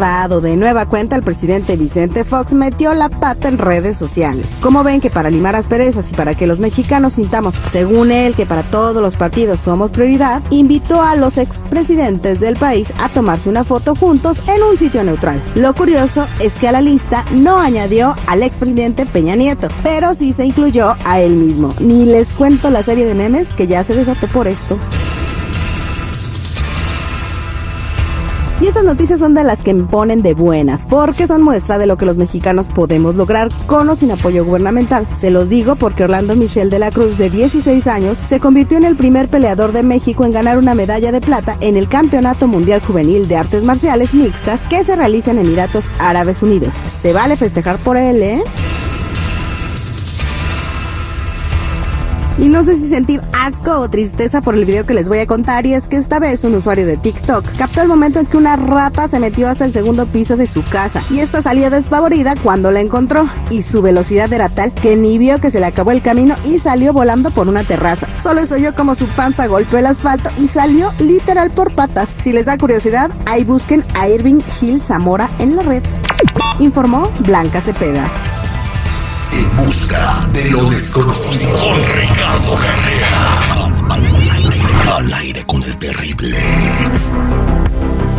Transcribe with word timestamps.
De 0.00 0.56
nueva 0.56 0.86
cuenta, 0.86 1.14
el 1.14 1.22
presidente 1.22 1.76
Vicente 1.76 2.24
Fox 2.24 2.54
metió 2.54 2.94
la 2.94 3.10
pata 3.10 3.48
en 3.48 3.58
redes 3.58 3.98
sociales. 3.98 4.56
Como 4.62 4.82
ven 4.82 5.02
que 5.02 5.10
para 5.10 5.28
limar 5.28 5.56
asperezas 5.56 6.10
y 6.10 6.14
para 6.14 6.34
que 6.34 6.46
los 6.46 6.58
mexicanos 6.58 7.12
sintamos, 7.14 7.54
según 7.70 8.10
él, 8.10 8.34
que 8.34 8.46
para 8.46 8.62
todos 8.62 9.02
los 9.02 9.16
partidos 9.16 9.60
somos 9.60 9.90
prioridad, 9.90 10.42
invitó 10.48 11.02
a 11.02 11.16
los 11.16 11.36
expresidentes 11.36 12.40
del 12.40 12.56
país 12.56 12.94
a 12.98 13.10
tomarse 13.10 13.50
una 13.50 13.62
foto 13.62 13.94
juntos 13.94 14.40
en 14.48 14.62
un 14.62 14.78
sitio 14.78 15.04
neutral. 15.04 15.42
Lo 15.54 15.74
curioso 15.74 16.26
es 16.38 16.54
que 16.54 16.68
a 16.68 16.72
la 16.72 16.80
lista 16.80 17.26
no 17.32 17.58
añadió 17.58 18.14
al 18.26 18.42
expresidente 18.42 19.04
Peña 19.04 19.36
Nieto, 19.36 19.68
pero 19.82 20.14
sí 20.14 20.32
se 20.32 20.46
incluyó 20.46 20.96
a 21.04 21.20
él 21.20 21.34
mismo. 21.34 21.74
Ni 21.78 22.06
les 22.06 22.32
cuento 22.32 22.70
la 22.70 22.82
serie 22.82 23.04
de 23.04 23.14
memes 23.14 23.52
que 23.52 23.66
ya 23.66 23.84
se 23.84 23.94
desató 23.94 24.28
por 24.28 24.46
esto. 24.46 24.78
Estas 28.70 28.84
noticias 28.84 29.18
son 29.18 29.34
de 29.34 29.42
las 29.42 29.64
que 29.64 29.74
me 29.74 29.82
ponen 29.82 30.22
de 30.22 30.32
buenas, 30.32 30.86
porque 30.86 31.26
son 31.26 31.42
muestra 31.42 31.76
de 31.76 31.88
lo 31.88 31.96
que 31.96 32.06
los 32.06 32.16
mexicanos 32.16 32.68
podemos 32.68 33.16
lograr 33.16 33.48
con 33.66 33.88
o 33.88 33.96
sin 33.96 34.12
apoyo 34.12 34.44
gubernamental. 34.44 35.08
Se 35.12 35.30
los 35.30 35.48
digo 35.48 35.74
porque 35.74 36.04
Orlando 36.04 36.36
Michel 36.36 36.70
de 36.70 36.78
la 36.78 36.92
Cruz, 36.92 37.18
de 37.18 37.30
16 37.30 37.88
años, 37.88 38.20
se 38.24 38.38
convirtió 38.38 38.78
en 38.78 38.84
el 38.84 38.94
primer 38.94 39.28
peleador 39.28 39.72
de 39.72 39.82
México 39.82 40.24
en 40.24 40.30
ganar 40.30 40.56
una 40.56 40.76
medalla 40.76 41.10
de 41.10 41.20
plata 41.20 41.56
en 41.60 41.76
el 41.76 41.88
Campeonato 41.88 42.46
Mundial 42.46 42.80
Juvenil 42.80 43.26
de 43.26 43.38
Artes 43.38 43.64
Marciales 43.64 44.14
Mixtas 44.14 44.62
que 44.62 44.84
se 44.84 44.94
realiza 44.94 45.32
en 45.32 45.40
Emiratos 45.40 45.90
Árabes 45.98 46.40
Unidos. 46.40 46.76
Se 46.86 47.12
vale 47.12 47.36
festejar 47.36 47.78
por 47.78 47.96
él, 47.96 48.22
¿eh? 48.22 48.44
Y 52.40 52.48
no 52.48 52.64
sé 52.64 52.74
si 52.74 52.88
sentir 52.88 53.20
asco 53.34 53.72
o 53.78 53.90
tristeza 53.90 54.40
por 54.40 54.54
el 54.54 54.64
video 54.64 54.86
que 54.86 54.94
les 54.94 55.10
voy 55.10 55.18
a 55.18 55.26
contar 55.26 55.66
y 55.66 55.74
es 55.74 55.86
que 55.86 55.96
esta 55.96 56.18
vez 56.18 56.42
un 56.42 56.54
usuario 56.54 56.86
de 56.86 56.96
TikTok 56.96 57.44
captó 57.58 57.82
el 57.82 57.88
momento 57.88 58.18
en 58.18 58.24
que 58.24 58.38
una 58.38 58.56
rata 58.56 59.08
se 59.08 59.20
metió 59.20 59.46
hasta 59.46 59.66
el 59.66 59.74
segundo 59.74 60.06
piso 60.06 60.38
de 60.38 60.46
su 60.46 60.64
casa 60.64 61.02
y 61.10 61.18
esta 61.18 61.42
salió 61.42 61.68
despavorida 61.68 62.34
cuando 62.42 62.70
la 62.70 62.80
encontró 62.80 63.28
y 63.50 63.60
su 63.60 63.82
velocidad 63.82 64.32
era 64.32 64.48
tal 64.48 64.72
que 64.72 64.96
ni 64.96 65.18
vio 65.18 65.38
que 65.38 65.50
se 65.50 65.60
le 65.60 65.66
acabó 65.66 65.90
el 65.90 66.00
camino 66.00 66.34
y 66.42 66.58
salió 66.58 66.94
volando 66.94 67.30
por 67.30 67.46
una 67.46 67.62
terraza. 67.62 68.08
Solo 68.18 68.40
eso 68.40 68.54
oyó 68.54 68.74
como 68.74 68.94
su 68.94 69.06
panza 69.08 69.46
golpeó 69.46 69.78
el 69.78 69.86
asfalto 69.86 70.30
y 70.38 70.48
salió 70.48 70.92
literal 70.98 71.50
por 71.50 71.74
patas. 71.74 72.16
Si 72.22 72.32
les 72.32 72.46
da 72.46 72.56
curiosidad, 72.56 73.10
ahí 73.26 73.44
busquen 73.44 73.84
a 73.94 74.08
Irving 74.08 74.40
Hill 74.62 74.80
Zamora 74.80 75.28
en 75.38 75.56
la 75.56 75.62
red. 75.62 75.82
Informó 76.58 77.10
Blanca 77.20 77.60
Cepeda. 77.60 78.10
En 79.32 79.56
busca 79.56 80.28
de 80.32 80.50
lo 80.50 80.68
desconocido. 80.68 81.56
Con 81.58 81.76
Ricardo 81.94 82.56
Carrera. 82.56 83.68
Al, 84.96 85.12
aire, 85.14 85.44
con 85.44 85.62
el 85.62 85.78
terrible. 85.78 86.36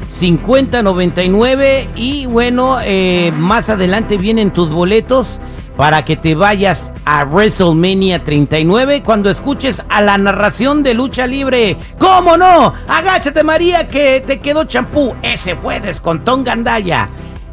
y 1.94 2.27
bueno, 2.27 2.78
eh, 2.83 3.33
más 3.37 3.69
adelante 3.69 4.17
vienen 4.17 4.53
tus 4.53 4.71
boletos 4.71 5.41
para 5.77 6.05
que 6.05 6.17
te 6.17 6.34
vayas 6.34 6.93
a 7.05 7.25
WrestleMania 7.25 8.25
39 8.25 9.03
cuando 9.03 9.31
escuches 9.31 9.83
a 9.89 10.00
la 10.00 10.16
narración 10.16 10.83
de 10.83 10.95
lucha 10.95 11.27
libre. 11.27 11.77
¿Cómo 11.99 12.37
no? 12.37 12.72
Agáchate 12.89 13.45
María 13.45 13.89
que 13.89 14.22
te 14.27 14.41
quedó 14.41 14.65
champú. 14.65 15.15
Ese 15.22 15.55
fue 15.56 15.81
Descontón 15.81 16.45
Gandaya. 16.45 17.11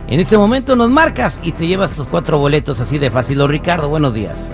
En 0.08 0.20
ese 0.20 0.38
momento 0.38 0.76
nos 0.76 0.90
marcas 0.90 1.40
y 1.44 1.52
te 1.52 1.68
llevas 1.68 1.92
tus 1.92 2.08
cuatro 2.08 2.38
boletos 2.38 2.80
así 2.80 2.98
de 2.98 3.12
fácil. 3.12 3.46
Ricardo, 3.48 3.90
buenos 3.90 4.14
días. 4.14 4.52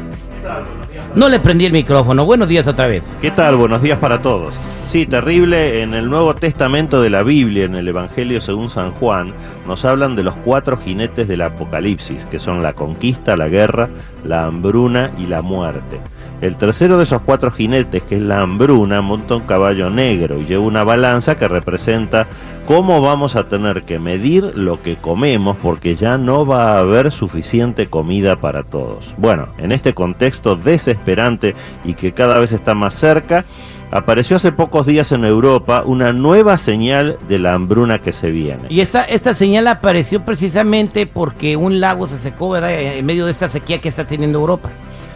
No 1.16 1.28
le 1.28 1.40
prendí 1.40 1.66
el 1.66 1.74
micrófono. 1.74 2.26
Buenos 2.26 2.48
días 2.48 2.68
otra 2.68 2.88
vez. 2.88 3.04
¿Qué 3.22 3.32
tal? 3.32 3.56
Buenos 3.56 3.82
días 3.82 4.00
para 4.00 4.22
todos. 4.22 4.60
Sí, 4.86 5.06
terrible. 5.06 5.82
En 5.82 5.94
el 5.94 6.10
Nuevo 6.10 6.36
Testamento 6.36 7.02
de 7.02 7.10
la 7.10 7.24
Biblia, 7.24 7.66
en 7.66 7.76
el 7.76 7.88
Evangelio 7.88 8.42
según 8.42 8.70
San 8.70 8.92
Juan, 8.92 9.34
nos 9.68 9.86
hablan 9.86 10.16
de 10.16 10.24
los 10.24 10.36
cuatro 10.46 10.78
jinetes 10.78 11.28
del 11.28 11.42
Apocalipsis, 11.42 12.26
que 12.26 12.40
son 12.40 12.64
la 12.64 12.74
conquista, 12.74 13.38
la 13.38 13.50
guerra, 13.50 13.90
la 14.24 14.46
hambruna 14.46 15.12
y 15.18 15.26
la 15.26 15.42
muerte. 15.42 16.00
El 16.42 16.56
tercero 16.56 16.98
de 16.98 17.04
esos 17.04 17.22
cuatro 17.22 17.52
jinetes, 17.52 18.02
que 18.04 18.16
es 18.16 18.22
la 18.22 18.40
hambruna, 18.42 19.02
monta 19.02 19.36
un 19.36 19.42
caballo 19.42 19.90
negro 19.90 20.40
y 20.40 20.46
lleva 20.46 20.64
una 20.64 20.86
balanza 20.86 21.36
que 21.36 21.50
representa 21.50 22.28
cómo 22.66 23.02
vamos 23.02 23.36
a 23.36 23.50
tener 23.50 23.84
que 23.84 24.00
medir 24.00 24.54
lo 24.56 24.82
que 24.82 24.96
comemos 24.96 25.58
porque 25.62 25.96
ya 25.96 26.18
no 26.18 26.46
va 26.46 26.74
a 26.74 26.80
haber 26.80 27.12
suficiente 27.12 27.88
comida 27.88 28.38
para 28.38 28.64
todos. 28.64 29.14
Bueno, 29.18 29.50
en 29.58 29.74
este 29.74 29.94
contexto 29.94 30.56
desesperante 30.56 31.56
y 31.84 31.96
que 31.96 32.14
cada 32.14 32.40
vez 32.40 32.54
está 32.54 32.74
más 32.74 32.94
cerca, 32.94 33.44
apareció 33.92 34.38
hace 34.38 34.54
pocos 34.54 34.86
días 34.86 35.12
en 35.12 35.26
Europa 35.26 35.84
una 35.86 36.14
nueva 36.14 36.58
señal 36.58 37.18
de 37.28 37.40
la 37.40 37.54
hambruna 37.54 38.00
que 38.00 38.14
se 38.14 38.32
viene. 38.32 38.64
Y 38.70 38.80
esta, 38.80 39.04
esta 39.04 39.34
señal 39.34 39.68
apareció 39.68 40.24
precisamente 40.24 41.06
porque 41.06 41.58
un 41.58 41.82
lago 41.82 42.08
se 42.08 42.18
secó 42.18 42.56
en 42.56 43.06
medio 43.06 43.26
de 43.26 43.32
esta 43.32 43.50
sequía 43.50 43.82
que 43.82 43.90
está 43.90 44.08
teniendo 44.08 44.40
Europa. 44.40 44.70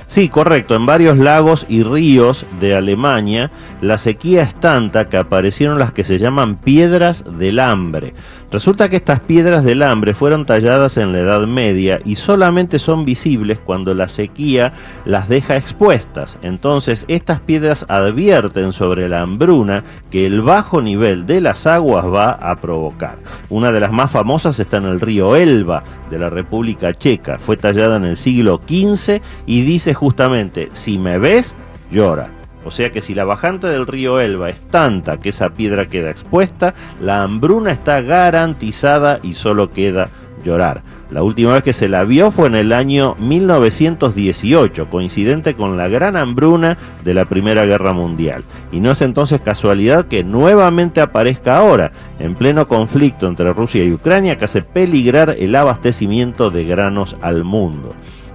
Sí, 0.07 0.29
correcto. 0.29 0.75
En 0.75 0.85
varios 0.85 1.17
lagos 1.17 1.65
y 1.69 1.83
ríos 1.83 2.45
de 2.59 2.75
Alemania, 2.75 3.51
la 3.81 3.97
sequía 3.97 4.43
es 4.43 4.53
tanta 4.59 5.09
que 5.09 5.17
aparecieron 5.17 5.79
las 5.79 5.91
que 5.91 6.03
se 6.03 6.19
llaman 6.19 6.57
piedras 6.57 7.23
del 7.37 7.59
hambre. 7.59 8.13
Resulta 8.51 8.87
que 8.87 8.97
estas 8.97 9.19
piedras 9.19 9.63
del 9.63 9.81
hambre 9.81 10.13
fueron 10.13 10.45
talladas 10.45 10.97
en 10.97 11.11
la 11.11 11.21
Edad 11.21 11.47
Media 11.47 11.99
y 12.05 12.17
solamente 12.17 12.77
son 12.77 13.03
visibles 13.03 13.57
cuando 13.59 13.95
la 13.95 14.07
sequía 14.07 14.73
las 15.05 15.27
deja 15.27 15.57
expuestas. 15.57 16.37
Entonces, 16.43 17.05
estas 17.07 17.39
piedras 17.39 17.83
advierten 17.89 18.71
sobre 18.71 19.09
la 19.09 19.21
hambruna 19.21 19.83
que 20.11 20.27
el 20.27 20.41
bajo 20.41 20.83
nivel 20.83 21.25
de 21.25 21.41
las 21.41 21.65
aguas 21.65 22.05
va 22.05 22.29
a 22.33 22.55
provocar. 22.57 23.17
Una 23.49 23.71
de 23.71 23.79
las 23.79 23.91
más 23.91 24.11
famosas 24.11 24.59
está 24.59 24.77
en 24.77 24.85
el 24.85 24.99
río 24.99 25.35
Elba 25.35 25.83
de 26.11 26.19
la 26.19 26.29
República 26.29 26.93
Checa. 26.93 27.39
Fue 27.39 27.57
tallada 27.57 27.95
en 27.95 28.05
el 28.05 28.17
siglo 28.17 28.61
XV 28.67 29.19
y 29.47 29.63
dice 29.63 29.92
justamente, 29.93 30.69
si 30.73 30.97
me 30.97 31.17
ves, 31.17 31.55
llora. 31.91 32.29
O 32.65 32.71
sea 32.71 32.91
que 32.91 33.01
si 33.01 33.13
la 33.13 33.25
bajante 33.25 33.67
del 33.67 33.87
río 33.87 34.19
Elba 34.19 34.49
es 34.49 34.59
tanta 34.69 35.17
que 35.17 35.29
esa 35.29 35.49
piedra 35.49 35.89
queda 35.89 36.09
expuesta, 36.09 36.73
la 37.01 37.23
hambruna 37.23 37.71
está 37.71 38.01
garantizada 38.01 39.19
y 39.21 39.35
solo 39.35 39.71
queda 39.71 40.09
llorar. 40.43 40.81
La 41.11 41.21
última 41.21 41.53
vez 41.53 41.63
que 41.63 41.73
se 41.73 41.89
la 41.89 42.05
vio 42.05 42.31
fue 42.31 42.47
en 42.47 42.55
el 42.55 42.73
año 42.73 43.15
1918, 43.19 44.89
coincidente 44.89 45.53
con 45.53 45.77
la 45.77 45.87
gran 45.87 46.17
hambruna 46.17 46.77
de 47.03 47.13
la 47.13 47.25
Primera 47.25 47.65
Guerra 47.65 47.93
Mundial. 47.93 48.43
Y 48.71 48.79
no 48.79 48.91
es 48.91 49.01
entonces 49.01 49.39
casualidad 49.39 50.07
que 50.07 50.23
nuevamente 50.23 51.01
aparezca 51.01 51.57
ahora, 51.57 51.91
en 52.17 52.33
pleno 52.33 52.67
conflicto 52.67 53.27
entre 53.27 53.53
Rusia 53.53 53.83
y 53.83 53.93
Ucrania, 53.93 54.37
que 54.37 54.45
hace 54.45 54.63
peligrar 54.63 55.35
el 55.37 55.55
abastecimiento 55.55 56.49
de 56.49 56.65
granos 56.65 57.15
al 57.21 57.43
mundo 57.43 57.93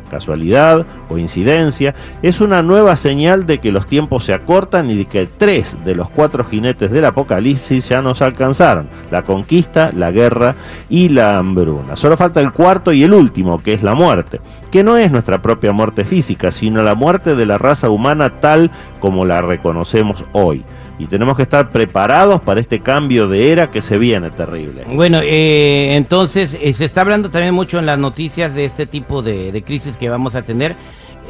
casualidad, 0.08 0.86
coincidencia, 1.08 1.94
es 2.22 2.40
una 2.40 2.62
nueva 2.62 2.96
señal 2.96 3.46
de 3.46 3.58
que 3.58 3.72
los 3.72 3.86
tiempos 3.86 4.24
se 4.24 4.32
acortan 4.32 4.90
y 4.90 4.96
de 4.96 5.04
que 5.04 5.26
tres 5.26 5.76
de 5.84 5.94
los 5.94 6.10
cuatro 6.10 6.44
jinetes 6.44 6.90
del 6.90 7.04
apocalipsis 7.04 7.88
ya 7.88 8.00
nos 8.00 8.22
alcanzaron, 8.22 8.88
la 9.10 9.22
conquista, 9.22 9.92
la 9.94 10.10
guerra 10.10 10.56
y 10.88 11.08
la 11.08 11.38
hambruna. 11.38 11.96
Solo 11.96 12.16
falta 12.16 12.40
el 12.40 12.52
cuarto 12.52 12.92
y 12.92 13.02
el 13.02 13.14
último, 13.14 13.62
que 13.62 13.74
es 13.74 13.82
la 13.82 13.94
muerte, 13.94 14.40
que 14.70 14.82
no 14.82 14.96
es 14.96 15.10
nuestra 15.10 15.40
propia 15.42 15.72
muerte 15.72 16.04
física, 16.04 16.50
sino 16.50 16.82
la 16.82 16.94
muerte 16.94 17.34
de 17.34 17.46
la 17.46 17.58
raza 17.58 17.90
humana 17.90 18.40
tal 18.40 18.70
como 19.00 19.24
la 19.24 19.40
reconocemos 19.40 20.24
hoy 20.32 20.64
y 20.98 21.06
tenemos 21.06 21.36
que 21.36 21.42
estar 21.42 21.70
preparados 21.70 22.40
para 22.40 22.60
este 22.60 22.80
cambio 22.80 23.28
de 23.28 23.52
era 23.52 23.70
que 23.70 23.80
se 23.80 23.98
viene 23.98 24.30
terrible. 24.30 24.84
Bueno, 24.92 25.20
eh, 25.22 25.94
entonces 25.96 26.58
eh, 26.60 26.72
se 26.72 26.84
está 26.84 27.02
hablando 27.02 27.30
también 27.30 27.54
mucho 27.54 27.78
en 27.78 27.86
las 27.86 27.98
noticias 27.98 28.54
de 28.54 28.64
este 28.64 28.86
tipo 28.86 29.22
de, 29.22 29.62
crisis 29.64 29.96
que 29.96 30.08
vamos 30.08 30.34
a 30.34 30.42
tener. 30.42 30.74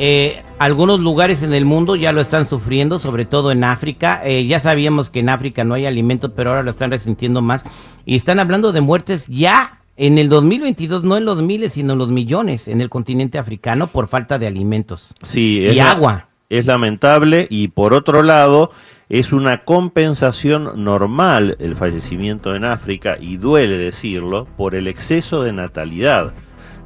Eh, 0.00 0.42
algunos 0.58 1.00
lugares 1.00 1.42
en 1.42 1.52
el 1.52 1.64
mundo 1.64 1.96
ya 1.96 2.12
lo 2.12 2.20
están 2.20 2.46
sufriendo, 2.46 2.98
sobre 2.98 3.26
todo 3.26 3.52
en 3.52 3.62
África. 3.62 4.22
ya 4.26 4.58
sabíamos 4.60 5.10
que 5.10 5.20
en 5.20 5.28
África 5.28 5.64
no 5.64 5.74
hay 5.74 5.86
alimentos, 5.86 6.30
pero 6.34 6.50
ahora 6.50 6.62
lo 6.62 6.70
están 6.70 6.90
resintiendo 6.90 7.42
más. 7.42 7.64
Y 8.06 8.16
están 8.16 8.38
hablando 8.38 8.72
de 8.72 8.80
muertes 8.80 9.26
ya 9.28 9.80
en 9.98 10.16
el 10.16 10.28
2022, 10.28 11.04
no 11.04 11.16
en 11.16 11.24
los 11.24 11.42
miles, 11.42 11.72
sino 11.72 11.92
en 11.92 11.98
los 11.98 12.08
millones 12.08 12.68
en 12.68 12.80
el 12.80 12.88
continente 12.88 13.36
africano 13.36 13.88
por 13.88 14.08
falta 14.08 14.38
de 14.38 14.46
alimentos 14.46 15.12
sí, 15.22 15.58
y 15.58 15.78
agua. 15.80 16.28
Es 16.48 16.64
lamentable 16.64 17.46
y 17.50 17.68
por 17.68 17.92
otro 17.92 18.22
lado 18.22 18.70
es 19.08 19.32
una 19.32 19.64
compensación 19.64 20.84
normal 20.84 21.56
el 21.60 21.76
fallecimiento 21.76 22.54
en 22.54 22.64
África, 22.64 23.16
y 23.20 23.38
duele 23.38 23.78
decirlo, 23.78 24.46
por 24.56 24.74
el 24.74 24.86
exceso 24.86 25.42
de 25.42 25.52
natalidad. 25.52 26.32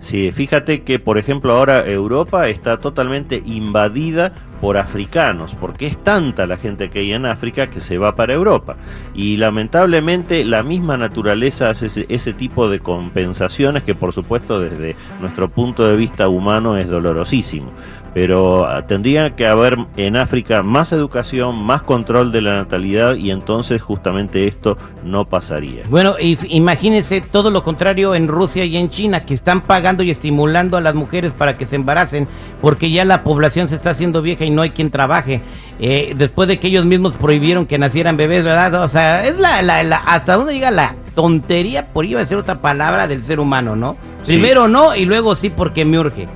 Fíjate 0.03 0.83
que, 0.83 0.99
por 0.99 1.17
ejemplo, 1.17 1.53
ahora 1.53 1.89
Europa 1.89 2.49
está 2.49 2.81
totalmente 2.81 3.41
invadida 3.45 4.33
por 4.61 4.77
africanos, 4.77 5.55
porque 5.55 5.87
es 5.87 6.03
tanta 6.03 6.47
la 6.47 6.57
gente 6.57 6.91
que 6.91 7.01
hay 7.01 7.13
en 7.13 7.27
África 7.27 7.69
que 7.71 7.81
se 7.81 7.99
va 7.99 8.17
para 8.17 8.33
Europa. 8.33 8.77
Y 9.15 9.37
lamentablemente 9.37 10.45
la 10.45 10.63
misma 10.63 10.97
naturaleza 10.97 11.71
hace 11.71 12.07
ese 12.09 12.33
tipo 12.33 12.69
de 12.69 12.81
compensaciones 12.81 13.85
que 13.85 13.95
por 13.95 14.13
supuesto 14.13 14.61
desde 14.61 14.97
nuestro 15.21 15.49
punto 15.49 15.87
de 15.87 15.97
vista 15.97 16.29
humano 16.29 16.77
es 16.77 16.89
dolorosísimo 16.89 17.73
pero 18.15 18.67
ah, 18.67 18.87
tendría 18.87 19.35
que 19.35 19.47
haber 19.47 19.79
en 19.97 20.17
África 20.17 20.63
más 20.63 20.93
educación, 20.93 21.57
más 21.57 21.83
control 21.83 22.31
de 22.33 22.43
la 22.43 22.55
natalidad 22.57 23.15
y 23.17 23.31
entonces 23.31 23.81
justamente 23.81 24.47
esto 24.47 24.77
no 25.05 25.25
pasaría. 25.25 25.85
Bueno, 25.89 26.17
imagínense 26.19 27.21
todo 27.21 27.51
lo 27.51 27.63
contrario 27.63 28.15
en 28.15 28.29
Rusia 28.29 28.65
y 28.65 28.77
en 28.77 28.91
China, 28.91 29.25
que 29.25 29.35
están 29.35 29.63
pagando 29.63 30.03
y 30.03 30.11
estimulando 30.11 30.77
a 30.77 30.81
las 30.81 30.95
mujeres 30.95 31.33
para 31.33 31.57
que 31.57 31.65
se 31.65 31.77
embaracen, 31.77 32.29
porque 32.61 32.91
ya 32.91 33.05
la 33.05 33.25
población 33.25 33.69
se 33.69 33.77
está 33.77 33.91
haciendo 33.91 34.23
vieja 34.23 34.45
y 34.45 34.51
no 34.51 34.63
hay 34.63 34.71
quien 34.71 34.91
trabaje. 34.91 35.41
Eh, 35.81 36.15
después 36.17 36.49
de 36.49 36.59
que 36.59 36.69
ellos 36.69 36.85
mismos 36.85 37.15
prohibieron 37.15 37.67
que 37.67 37.79
nacieran 37.79 38.17
bebés, 38.17 38.45
¿verdad? 38.45 38.83
O 38.83 38.89
sea, 38.89 39.25
es 39.27 39.39
la, 39.39 39.63
la, 39.63 39.83
la 39.83 39.97
hasta 39.97 40.37
dónde 40.37 40.55
llega 40.55 40.71
la 40.71 40.95
tontería, 41.15 41.89
por 41.93 42.05
iba 42.05 42.21
a 42.21 42.27
ser 42.27 42.39
otra 42.39 42.61
palabra 42.61 43.07
del 43.07 43.25
ser 43.25 43.41
humano, 43.41 43.75
¿no? 43.75 43.97
Primero 44.25 44.69
no 44.69 44.95
y 44.95 45.05
luego 45.05 45.35
sí 45.35 45.51
porque 45.51 45.85
me 45.85 45.99
urge. 45.99 46.29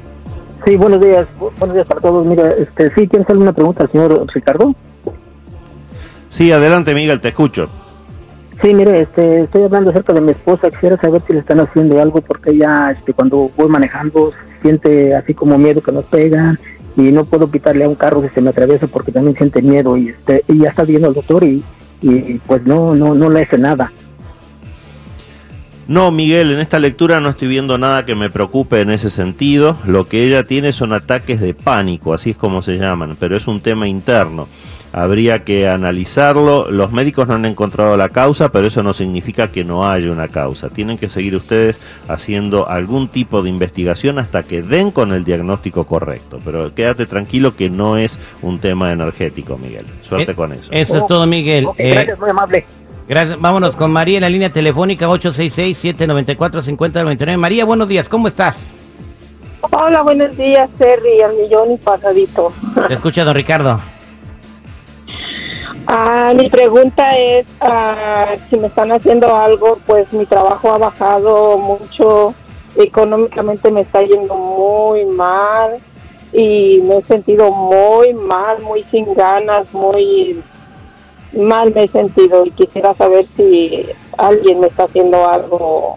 Sí, 0.65 0.77
buenos 0.77 1.01
días, 1.01 1.27
buenos 1.39 1.75
días 1.75 1.87
para 1.87 2.01
todos. 2.01 2.27
Mira, 2.27 2.49
este, 2.51 2.93
sí, 2.95 3.07
¿tienes 3.07 3.29
alguna 3.31 3.53
pregunta 3.53 3.85
al 3.85 3.91
señor 3.91 4.27
Ricardo? 4.35 4.75
Sí, 6.29 6.53
adelante 6.53 6.95
Miguel, 6.95 7.21
te 7.21 7.29
escucho. 7.29 7.69
Sí, 8.63 8.75
mire, 8.75 9.03
este, 9.03 9.41
estoy 9.41 9.63
hablando 9.63 9.91
acerca 9.91 10.13
de 10.13 10.21
mi 10.21 10.33
esposa. 10.33 10.71
Quisiera 10.71 10.97
saber 10.97 11.23
si 11.27 11.33
le 11.33 11.41
están 11.41 11.61
haciendo 11.61 12.01
algo 12.03 12.21
porque 12.21 12.51
ella, 12.51 12.91
este, 12.91 13.13
cuando 13.13 13.51
voy 13.57 13.69
manejando, 13.69 14.33
siente 14.63 15.15
así 15.15 15.33
como 15.33 15.57
miedo 15.59 15.81
que 15.81 15.93
nos 15.93 16.05
pegan 16.07 16.59
y 16.97 17.13
no 17.13 17.25
puedo 17.25 17.49
quitarle 17.51 17.85
a 17.85 17.89
un 17.89 17.95
carro 17.95 18.21
que 18.21 18.31
se 18.31 18.41
me 18.41 18.51
atraviesa 18.51 18.89
porque 18.89 19.13
también 19.13 19.37
siente 19.37 19.63
miedo 19.63 19.97
y 19.97 20.09
este, 20.09 20.43
ya 20.49 20.71
está 20.71 20.83
viendo 20.83 21.07
al 21.07 21.15
doctor 21.15 21.45
y, 21.45 21.63
y 22.03 22.35
pues 22.47 22.65
no, 22.65 22.97
no, 22.97 23.15
no 23.15 23.31
le 23.31 23.43
hace 23.43 23.59
nada. 23.59 23.93
No, 25.87 26.11
Miguel, 26.11 26.51
en 26.51 26.59
esta 26.59 26.81
lectura 26.81 27.21
no 27.21 27.31
estoy 27.31 27.49
viendo 27.49 27.79
nada 27.79 28.05
que 28.05 28.15
me 28.15 28.29
preocupe 28.29 28.81
en 28.81 28.91
ese 28.91 29.09
sentido. 29.09 29.79
Lo 29.87 30.07
que 30.07 30.25
ella 30.25 30.45
tiene 30.45 30.73
son 30.73 30.93
ataques 30.93 31.41
de 31.41 31.55
pánico, 31.55 32.13
así 32.13 32.31
es 32.31 32.37
como 32.37 32.61
se 32.61 32.77
llaman, 32.77 33.17
pero 33.19 33.37
es 33.37 33.47
un 33.47 33.61
tema 33.61 33.87
interno 33.87 34.49
habría 35.03 35.45
que 35.45 35.69
analizarlo. 35.69 36.71
Los 36.71 36.93
médicos 36.93 37.29
no 37.29 37.35
han 37.35 37.45
encontrado 37.45 37.95
la 37.97 38.09
causa, 38.09 38.51
pero 38.51 38.67
eso 38.67 38.83
no 38.83 38.93
significa 38.93 39.53
que 39.53 39.63
no 39.65 39.89
haya 39.89 40.11
una 40.11 40.27
causa. 40.29 40.69
Tienen 40.69 40.99
que 40.99 41.09
seguir 41.09 41.37
ustedes 41.37 41.81
haciendo 42.09 42.69
algún 42.69 43.07
tipo 43.09 43.41
de 43.43 43.49
investigación 43.49 44.19
hasta 44.19 44.43
que 44.43 44.63
den 44.63 44.91
con 44.91 45.13
el 45.13 45.23
diagnóstico 45.25 45.85
correcto. 45.85 46.41
Pero 46.45 46.75
quédate 46.75 47.07
tranquilo 47.07 47.55
que 47.55 47.71
no 47.71 47.97
es 47.97 48.19
un 48.43 48.59
tema 48.59 48.91
energético, 48.93 49.57
Miguel. 49.57 49.87
Suerte 50.03 50.33
eh, 50.33 50.35
con 50.35 50.53
eso. 50.53 50.73
Eso 50.73 50.99
es 50.99 51.07
todo, 51.07 51.25
Miguel. 51.27 51.69
Eh, 51.79 51.93
gracias, 51.93 52.19
muy 52.19 52.31
amable. 52.31 52.67
Gracias. 53.09 53.41
Vámonos 53.41 53.77
con 53.77 53.93
María 53.93 54.17
en 54.19 54.23
la 54.23 54.29
línea 54.29 54.51
telefónica 54.51 55.09
866-794-5099. 55.09 57.39
María, 57.39 57.65
buenos 57.65 57.89
días. 57.89 58.09
¿Cómo 58.09 58.27
estás? 58.29 58.71
Hola, 59.61 60.03
buenos 60.03 60.37
días, 60.37 60.71
Terry, 60.79 61.21
al 61.21 61.35
millón 61.35 61.73
y 61.73 61.77
pasadito. 61.79 62.53
Te 62.87 62.95
escucha, 62.95 63.25
don 63.25 63.35
Ricardo. 63.35 63.81
Ah, 65.91 66.35
mi 66.37 66.51
pregunta 66.51 67.17
es 67.17 67.47
ah, 67.63 68.35
si 68.51 68.59
me 68.59 68.67
están 68.67 68.93
haciendo 68.93 69.35
algo, 69.35 69.79
pues 69.87 70.13
mi 70.13 70.27
trabajo 70.27 70.71
ha 70.71 70.77
bajado 70.77 71.57
mucho, 71.57 72.35
económicamente 72.77 73.71
me 73.71 73.81
está 73.81 74.03
yendo 74.03 74.35
muy 74.35 75.07
mal 75.07 75.79
y 76.31 76.83
me 76.83 76.99
he 76.99 77.03
sentido 77.05 77.51
muy 77.51 78.13
mal, 78.13 78.61
muy 78.61 78.83
sin 78.91 79.15
ganas, 79.15 79.73
muy 79.73 80.43
mal 81.33 81.73
me 81.73 81.85
he 81.85 81.89
sentido 81.89 82.45
y 82.45 82.51
quisiera 82.51 82.93
saber 82.93 83.27
si 83.35 83.89
alguien 84.19 84.61
me 84.61 84.67
está 84.67 84.85
haciendo 84.85 85.27
algo 85.27 85.97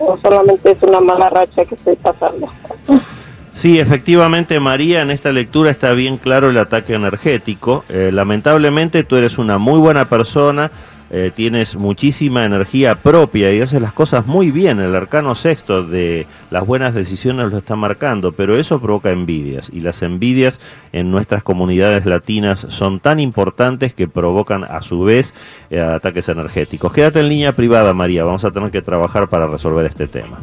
o 0.00 0.18
solamente 0.24 0.72
es 0.72 0.82
una 0.82 0.98
mala 1.00 1.30
racha 1.30 1.64
que 1.64 1.76
estoy 1.76 1.94
pasando. 1.94 2.48
Sí, 3.52 3.78
efectivamente, 3.78 4.60
María, 4.60 5.02
en 5.02 5.10
esta 5.10 5.32
lectura 5.32 5.70
está 5.70 5.92
bien 5.92 6.18
claro 6.18 6.50
el 6.50 6.58
ataque 6.58 6.94
energético. 6.94 7.84
Eh, 7.88 8.10
lamentablemente 8.12 9.02
tú 9.02 9.16
eres 9.16 9.38
una 9.38 9.58
muy 9.58 9.78
buena 9.78 10.08
persona, 10.08 10.70
eh, 11.12 11.32
tienes 11.34 11.74
muchísima 11.74 12.44
energía 12.44 12.94
propia 12.94 13.52
y 13.52 13.60
haces 13.60 13.82
las 13.82 13.92
cosas 13.92 14.26
muy 14.26 14.52
bien. 14.52 14.78
El 14.78 14.94
arcano 14.94 15.34
sexto 15.34 15.82
de 15.82 16.28
las 16.52 16.64
buenas 16.64 16.94
decisiones 16.94 17.50
lo 17.50 17.58
está 17.58 17.74
marcando, 17.74 18.30
pero 18.30 18.56
eso 18.56 18.80
provoca 18.80 19.10
envidias 19.10 19.68
y 19.72 19.80
las 19.80 20.02
envidias 20.02 20.60
en 20.92 21.10
nuestras 21.10 21.42
comunidades 21.42 22.06
latinas 22.06 22.64
son 22.68 23.00
tan 23.00 23.18
importantes 23.18 23.92
que 23.92 24.06
provocan 24.06 24.62
a 24.62 24.82
su 24.82 25.02
vez 25.02 25.34
eh, 25.70 25.80
ataques 25.80 26.28
energéticos. 26.28 26.92
Quédate 26.92 27.18
en 27.18 27.28
línea 27.28 27.52
privada, 27.52 27.92
María, 27.92 28.22
vamos 28.22 28.44
a 28.44 28.52
tener 28.52 28.70
que 28.70 28.80
trabajar 28.80 29.28
para 29.28 29.48
resolver 29.48 29.86
este 29.86 30.06
tema. 30.06 30.38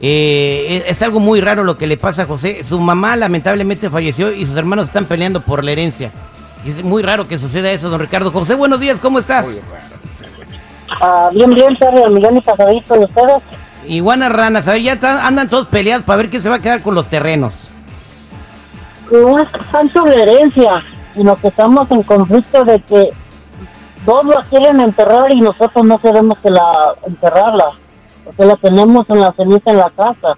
Eh, 0.00 0.84
es 0.88 1.00
algo 1.02 1.20
muy 1.20 1.40
raro 1.40 1.62
lo 1.62 1.78
que 1.78 1.86
le 1.86 1.96
pasa 1.96 2.22
a 2.22 2.26
José. 2.26 2.62
Su 2.64 2.80
mamá 2.80 3.16
lamentablemente 3.16 3.88
falleció 3.88 4.32
y 4.32 4.46
sus 4.46 4.56
hermanos 4.56 4.86
están 4.86 5.04
peleando 5.04 5.44
por 5.44 5.62
la 5.64 5.70
herencia. 5.72 6.10
es 6.66 6.82
muy 6.82 7.02
raro 7.02 7.28
que 7.28 7.38
suceda 7.38 7.70
eso, 7.70 7.88
don 7.88 8.00
Ricardo. 8.00 8.32
José, 8.32 8.54
buenos 8.54 8.80
días, 8.80 8.98
¿cómo 9.00 9.18
estás? 9.18 9.46
Ah, 11.00 11.30
bien, 11.32 11.54
bien, 11.54 11.76
Terry, 11.76 12.02
al 12.02 12.10
millón 12.12 12.36
y 12.36 12.40
pasadito. 12.40 12.96
¿Y 12.96 13.04
ustedes? 13.04 13.42
Iguanas 13.86 14.32
ranas, 14.32 14.68
a 14.68 14.72
ver, 14.72 14.82
ya 14.82 14.92
están- 14.94 15.24
andan 15.24 15.48
todos 15.48 15.66
peleados 15.66 16.04
para 16.04 16.18
ver 16.18 16.30
quién 16.30 16.42
se 16.42 16.48
va 16.48 16.56
a 16.56 16.62
quedar 16.62 16.82
con 16.82 16.94
los 16.94 17.08
terrenos. 17.08 17.68
No 19.10 19.38
es 19.38 19.48
tanto 19.70 20.04
la 20.06 20.14
herencia, 20.22 20.84
sino 21.14 21.36
que 21.36 21.48
estamos 21.48 21.90
en 21.90 22.02
conflicto 22.02 22.64
de 22.64 22.80
que 22.80 23.08
dos 24.04 24.24
la 24.26 24.42
quieren 24.44 24.80
enterrar 24.80 25.32
y 25.32 25.40
nosotros 25.40 25.84
no 25.84 25.98
queremos 25.98 26.38
que 26.38 26.50
la 26.50 26.94
enterrarla, 27.06 27.72
porque 28.24 28.44
la 28.44 28.56
tenemos 28.56 29.08
en 29.10 29.20
la 29.20 29.32
ceniza 29.32 29.70
en 29.70 29.78
la 29.78 29.90
casa. 29.90 30.36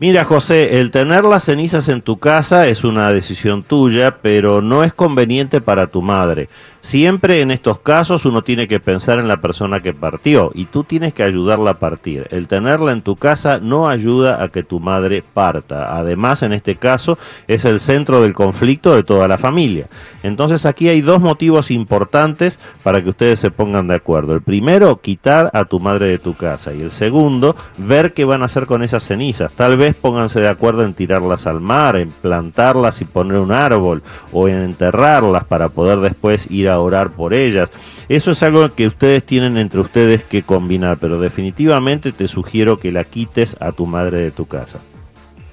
Mira, 0.00 0.24
José, 0.24 0.78
el 0.78 0.92
tener 0.92 1.24
las 1.24 1.42
cenizas 1.42 1.88
en 1.88 2.02
tu 2.02 2.18
casa 2.18 2.68
es 2.68 2.84
una 2.84 3.12
decisión 3.12 3.64
tuya, 3.64 4.18
pero 4.22 4.62
no 4.62 4.84
es 4.84 4.94
conveniente 4.94 5.60
para 5.60 5.88
tu 5.88 6.02
madre. 6.02 6.48
Siempre 6.80 7.40
en 7.40 7.50
estos 7.50 7.80
casos 7.80 8.24
uno 8.24 8.42
tiene 8.42 8.68
que 8.68 8.78
pensar 8.78 9.18
en 9.18 9.26
la 9.26 9.38
persona 9.40 9.80
que 9.80 9.92
partió 9.92 10.52
y 10.54 10.66
tú 10.66 10.84
tienes 10.84 11.12
que 11.12 11.24
ayudarla 11.24 11.72
a 11.72 11.78
partir. 11.78 12.28
El 12.30 12.46
tenerla 12.46 12.92
en 12.92 13.02
tu 13.02 13.16
casa 13.16 13.58
no 13.58 13.88
ayuda 13.88 14.42
a 14.42 14.48
que 14.48 14.62
tu 14.62 14.78
madre 14.78 15.22
parta. 15.22 15.96
Además, 15.98 16.42
en 16.42 16.52
este 16.52 16.76
caso, 16.76 17.18
es 17.48 17.64
el 17.64 17.80
centro 17.80 18.22
del 18.22 18.32
conflicto 18.32 18.94
de 18.94 19.02
toda 19.02 19.26
la 19.26 19.38
familia. 19.38 19.88
Entonces 20.22 20.66
aquí 20.66 20.88
hay 20.88 21.00
dos 21.00 21.20
motivos 21.20 21.70
importantes 21.70 22.60
para 22.84 23.02
que 23.02 23.10
ustedes 23.10 23.40
se 23.40 23.50
pongan 23.50 23.88
de 23.88 23.96
acuerdo. 23.96 24.34
El 24.34 24.42
primero, 24.42 25.00
quitar 25.00 25.50
a 25.54 25.64
tu 25.64 25.80
madre 25.80 26.06
de 26.06 26.18
tu 26.18 26.34
casa. 26.34 26.72
Y 26.72 26.80
el 26.80 26.92
segundo, 26.92 27.56
ver 27.76 28.14
qué 28.14 28.24
van 28.24 28.42
a 28.42 28.46
hacer 28.46 28.66
con 28.66 28.84
esas 28.84 29.02
cenizas. 29.02 29.52
Tal 29.52 29.76
vez 29.76 29.96
pónganse 29.96 30.40
de 30.40 30.48
acuerdo 30.48 30.84
en 30.84 30.94
tirarlas 30.94 31.46
al 31.46 31.60
mar, 31.60 31.96
en 31.96 32.10
plantarlas 32.10 33.00
y 33.00 33.04
poner 33.04 33.38
un 33.38 33.52
árbol, 33.52 34.02
o 34.32 34.48
en 34.48 34.62
enterrarlas 34.62 35.44
para 35.44 35.68
poder 35.70 35.98
después 35.98 36.48
ir 36.50 36.67
a 36.68 36.80
orar 36.80 37.10
por 37.10 37.34
ellas. 37.34 37.72
Eso 38.08 38.30
es 38.30 38.42
algo 38.42 38.74
que 38.74 38.86
ustedes 38.86 39.24
tienen 39.24 39.58
entre 39.58 39.80
ustedes 39.80 40.24
que 40.24 40.42
combinar, 40.42 40.98
pero 40.98 41.20
definitivamente 41.20 42.12
te 42.12 42.28
sugiero 42.28 42.78
que 42.78 42.92
la 42.92 43.04
quites 43.04 43.56
a 43.60 43.72
tu 43.72 43.86
madre 43.86 44.18
de 44.18 44.30
tu 44.30 44.46
casa. 44.46 44.80